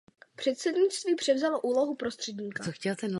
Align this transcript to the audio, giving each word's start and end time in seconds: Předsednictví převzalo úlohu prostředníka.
Předsednictví 0.35 1.15
převzalo 1.15 1.61
úlohu 1.61 1.95
prostředníka. 1.95 2.63